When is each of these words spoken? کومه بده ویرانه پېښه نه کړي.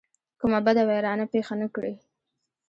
کومه 0.39 0.59
بده 0.65 0.81
ویرانه 0.87 1.25
پېښه 1.33 1.53
نه 1.61 1.67
کړي. 1.75 1.93